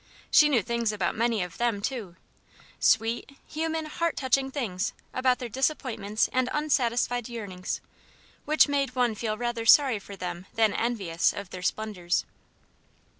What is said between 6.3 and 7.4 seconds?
and unsatisfied